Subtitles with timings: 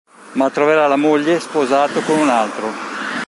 [0.31, 2.67] Ma troverà la moglie sposato con un altro.